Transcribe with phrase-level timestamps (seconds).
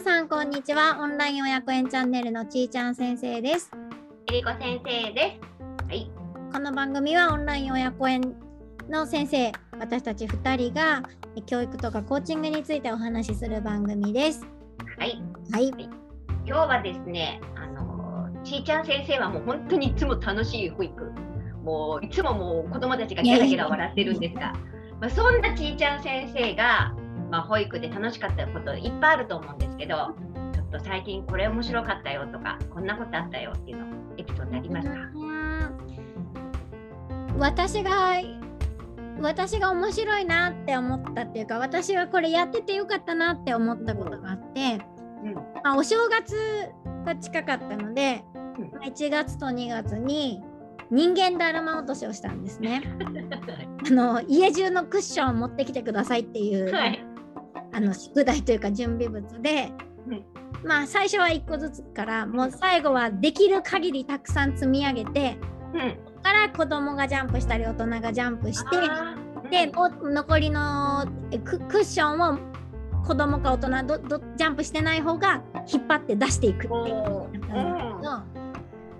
[0.00, 0.96] 皆さんこんにちは。
[0.98, 3.70] オンライン親子園チャンネルのちーちゃん先生です。
[4.28, 5.84] えりこ先生です。
[5.88, 6.10] はい。
[6.50, 8.34] この番組はオンライン親子園
[8.88, 11.02] の先生私たち2人が
[11.44, 14.46] 教育とかコーチングについてお話しする番組です。
[14.98, 15.22] はい。
[15.52, 15.68] はい。
[15.68, 15.86] 今
[16.46, 21.12] 日はですねあのちーちゃん先生はもう本当にいつも楽しい保育。
[21.62, 24.54] もういつももう子供たちがゲラゲラ笑ってるんですが、
[24.98, 26.96] まあ、そんなちーちゃん先生が、
[27.30, 29.94] まあ、保育で楽しかったこといっぱいあると思うんですけど
[30.52, 33.86] ちょっと最近これ面白かったよとかこんなことあったよっていうの
[34.18, 34.94] エピソードありますか？
[37.38, 38.20] 私が
[39.20, 44.78] 私が面白いなって思ったっていうか私はこれやっててよかったなって思ったことがあって、
[45.24, 45.34] うん。
[45.34, 46.34] まあ、お正月
[47.04, 48.24] が近かったので、
[48.58, 48.70] うん。
[48.72, 50.42] まあ1月と2月に
[50.90, 52.82] 人間だるま落としをしたんですね。
[53.86, 57.04] あの家中のクッションを持ってきてくださいっていう、はい
[57.72, 59.72] あの宿題というか準備物で、
[60.06, 60.24] うん。
[60.64, 65.38] まあ最初は1個ずつからもう最後はできる限りたくさん積み上げて
[65.74, 65.98] うん。
[66.22, 68.76] から子供がジャンプしたり大人がジャンプして
[69.50, 72.38] で残りのえククッションを
[73.04, 77.34] 子供か大人どどジャンプしてない方が引っ張って出していくっていうおー。
[77.34, 78.22] やったんですけど、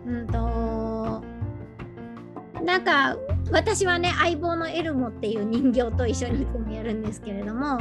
[0.06, 1.40] うんと
[2.64, 3.16] なんか
[3.52, 7.78] 私はね相棒のエルモっていう人形と一緒にいつもやるんですけれども、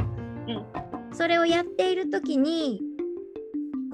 [1.12, 2.80] それをやっている時に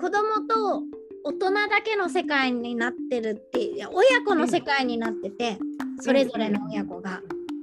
[0.01, 0.83] 子供と
[1.25, 5.59] 大人だけの世界になってるって親子の世界になってて
[6.01, 7.23] それぞれの親子が。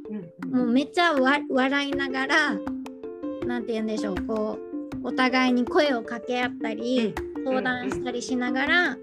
[0.10, 0.52] うん。
[0.52, 2.54] もうめっちゃわ笑いながら
[3.46, 4.58] なんて言うんでしょうこ
[5.02, 7.14] うお互いに声を掛け合ったり
[7.46, 8.98] 相談したりしながら、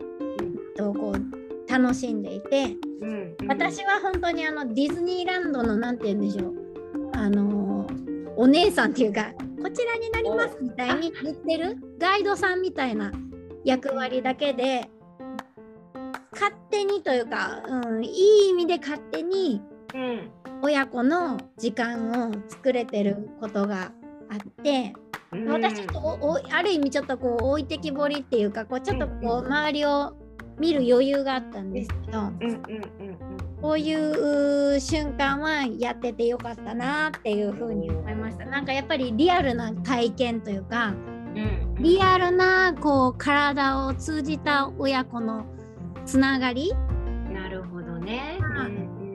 [0.77, 2.77] とこう楽しんでいて。
[3.01, 3.36] うん。
[3.41, 3.48] うん。
[3.48, 6.55] 私は本当にあのディズニーランドのなんて言うんでしょう
[7.12, 7.86] あの
[8.36, 11.77] お姉さんっていうかこちらになりますみたいに言ってる？
[11.98, 13.12] ガイドさんみたいな
[13.64, 14.89] 役割だけで
[16.33, 19.61] 勝手にというか、うん、いい意味で勝手に
[19.95, 20.30] うん。
[20.62, 23.92] 親子の時間を作れてることが
[24.30, 24.92] あって、
[25.33, 25.48] うん。
[25.48, 30.14] 私ちょっとおおある意味ちょっとこう置いてきぼりっていうかこうちょっとこう周りを
[30.58, 38.46] 見る余裕があったんですけど、うんうんうんこういう瞬間はやっててよかったなっていうふうに思いました。
[38.46, 40.94] なんかやっぱりリアルな体験というか
[41.78, 45.44] リアルなこう体を通じた親子の
[46.04, 46.72] つながり
[47.32, 48.38] なるほどね。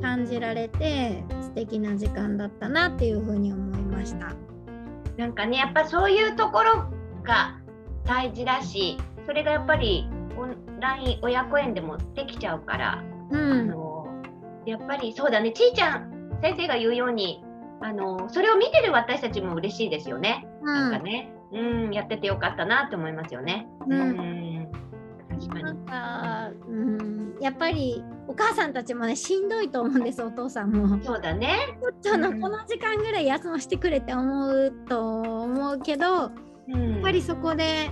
[0.02, 4.36] 感じられて素敵な時間だったなっていうふうに思いました。
[5.18, 6.86] なんかねやっぱそういうところ
[7.24, 7.60] が
[8.04, 10.08] 大事だしそれがやっぱり
[10.38, 13.95] オンライン親子園でもできちゃうから、あうん、の
[14.66, 17.44] やっぱりそうだねちーちゃん先生が言うように
[17.82, 20.48] あのそれを見てる私たちも嬉しいですよね。
[20.64, 23.68] なんかね、うん、やっててよかったなって思いますよね。
[23.88, 24.72] うんん
[25.30, 25.64] 確かに。
[25.64, 31.00] なんか、うん、やっぱりお母さんたちもねしんどいと思うんですお父さんも。
[31.04, 31.78] そうだね。
[32.02, 36.32] ちょっとのうんこの時間ぐらい休ませてくれって思うと思うけどや
[36.70, 37.92] うんっぱりそこで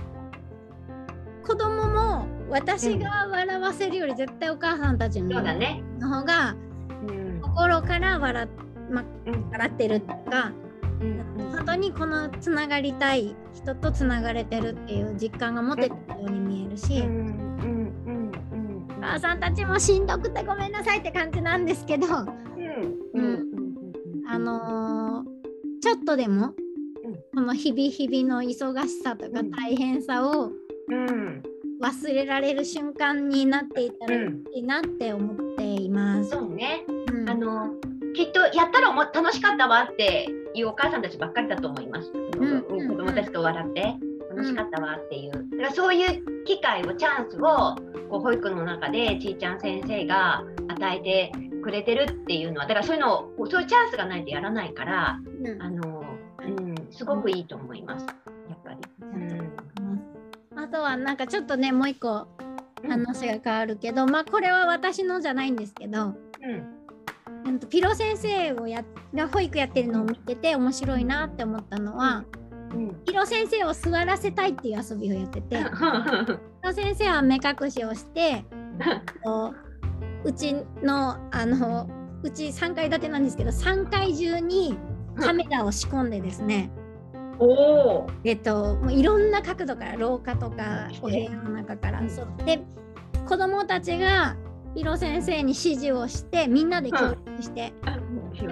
[1.46, 6.56] 子供も私が笑わせるより絶対お母さんたちの方が
[7.08, 7.40] うん。
[7.40, 8.48] 心から笑,、
[8.90, 9.50] ま、うん。
[9.50, 10.52] 笑ってるっていうか
[11.00, 11.52] うん。
[11.52, 17.02] 本当にこのつながりたい人とつながれてるっていう実感が持ててるように見えるし。
[18.98, 23.20] お母さんたちもしんどくてごめんなさいって感じなんですけど、あうん。
[23.20, 23.24] うん。
[24.26, 24.44] うん。
[24.44, 25.34] のー
[25.82, 26.54] ちょっとでも、
[27.04, 27.14] うん。
[27.34, 29.50] この日々日々の忙しさとかうん。
[29.50, 30.52] 大変さを
[30.88, 31.42] うん
[31.84, 36.30] 忘れられる瞬間になっていたらうんいいなって思っています。
[36.30, 36.84] そうね。
[37.12, 37.74] うんあの
[38.14, 42.10] きっとやったらもう楽しかったわっていうお母さんたちばっかりだと思います。
[42.10, 43.96] んうん子供たちと笑って
[44.30, 45.32] 楽しかったわっていう。
[45.32, 47.76] だからそういう機会をチャンスを
[48.08, 56.04] こう保育の中でちーちゃん先生が与えてくれてるっていうのはだからそういうのをそういうチャンスがないとやらないからうんあの
[56.40, 58.06] うんすごくいいと思います。
[60.74, 62.26] とはなんかちょっとねもう一個
[62.88, 66.14] 話が変わるけど、まあこれは私のじゃないんですけど、
[67.44, 67.60] うん。
[67.70, 68.84] ピロ先生をや
[69.14, 72.24] が保育やってるのを見てて面白いなって思ったのは、
[72.72, 72.94] うん。
[73.06, 75.64] ピロ先生を座らせたいっていう遊びをやってて、 ピ
[76.62, 78.44] ロ先生は目隠しをして、
[80.24, 81.88] うちのあの
[82.22, 84.76] うち3階建てなんですけど3階中に
[85.20, 86.70] カメラを仕込んでですね、
[87.38, 88.06] おお。
[88.24, 92.08] えっと、もういろんな角度から廊下とかお部屋の中から。
[92.08, 92.28] そう。
[92.44, 92.62] で
[93.28, 94.36] 子どもたちが
[94.74, 97.72] ピロ先生に指示をしてみんなで協力して、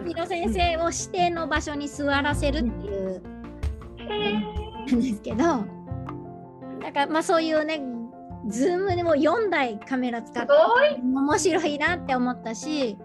[0.07, 3.23] ピロ先生を指定の場所に座らせるっていう
[3.99, 4.33] へえ。
[4.91, 7.83] なんですけどだからまあそういうね
[8.49, 10.53] ズームでも4台カメラ使って
[11.03, 12.97] 面白いなって思ったし、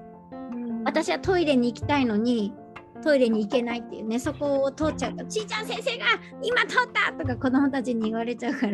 [0.85, 2.53] 私はトイレに行きたいのに
[3.01, 6.05] トイレに行けないっていうねそこを通っちゃうと「ちーちゃん先生が
[6.41, 8.73] 今通った!」とか子供たちに言われちゃうから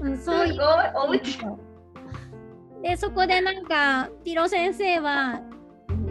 [0.00, 0.60] うん、そういう
[0.94, 1.38] おうち
[2.82, 5.40] でそこでなんかピロ先生は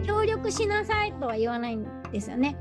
[0.04, 2.56] 協力しなさいとは言わないんですよね。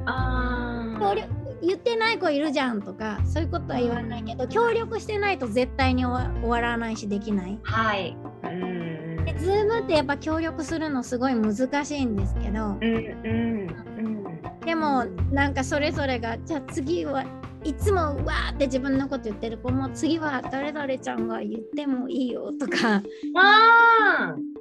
[0.99, 1.29] 協力
[1.61, 7.59] 言ってない子いるじゃんとかそういうことは言わないけど協力してないと絶対に終わらないしできない。
[7.63, 13.67] はい、うんで Zoom ってやっぱ協力するのすごい難しいんですけど、うんうん
[13.97, 17.25] うん、でもなんかそれぞれがじゃあ次は
[17.63, 23.03] いつもわーって自分のこと言ってる子も次は誰々ちゃんが言ってもいいよとか。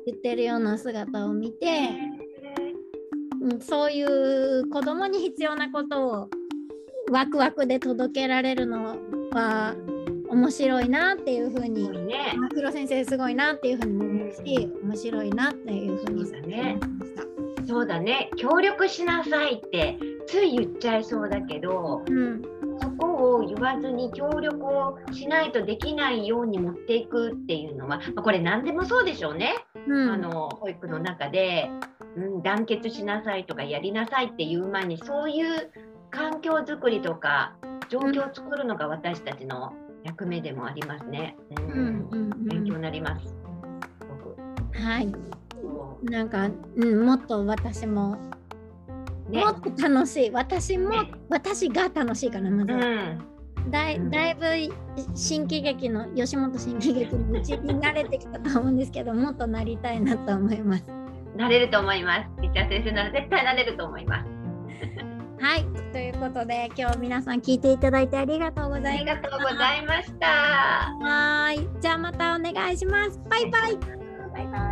[0.07, 1.91] 言ってるような姿を見て、
[3.43, 6.31] うん、そういう子供に必要なことを
[7.11, 8.97] ワクワクで届けられるの
[9.33, 9.75] は
[10.31, 17.29] 面白いなっていうふうに、ね、黒先生すごいなっていうふうに思うし、面白いなっていうふうに思いました。
[17.69, 22.43] そうだね協力しなさいってつい言っちゃいそうだけど、うん、
[22.81, 29.55] そこを言わずに協力をしないとできないように持っていくっていうのは、まあ、これ何でもそうでしょうね、
[29.87, 31.71] うん、あの保育の中で、
[32.17, 35.71] うん、団結しなさいとかやりなさいっていう前にそういう
[36.11, 37.55] 環境づくりとか
[37.91, 39.75] 状況を作るのが私たちの
[40.05, 41.37] 役目でもありますね。
[41.59, 43.48] うん、うん、勉強になります。
[44.79, 45.13] はい。
[46.11, 48.17] なんか、うん、もっと私も、
[49.29, 50.31] ね、もっと楽しい。
[50.31, 52.73] 私も、ね、私が楽しいかな、まず。
[52.73, 53.39] うん
[53.71, 54.75] だいだいぶ
[55.15, 60.85] 新喜劇の吉本新喜劇のうちに慣れてきたと思うんですけど もっとなりたいなと思います。
[61.37, 62.29] なれると思います。
[62.41, 64.31] ティチャー先生なら絶対なれると思います。
[65.41, 69.13] はい、ということで今日皆さん聞いていただいてありがとうございました。
[69.13, 70.27] ありがとうございました。
[70.27, 73.21] はい、じゃあまたお願いします。
[73.29, 74.68] バイバイ。